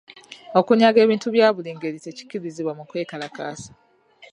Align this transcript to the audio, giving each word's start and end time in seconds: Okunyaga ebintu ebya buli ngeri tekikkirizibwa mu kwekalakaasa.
Okunyaga 0.59 0.99
ebintu 1.05 1.25
ebya 1.29 1.47
buli 1.55 1.69
ngeri 1.75 1.99
tekikkirizibwa 2.05 2.71
mu 2.77 2.83
kwekalakaasa. 2.89 3.71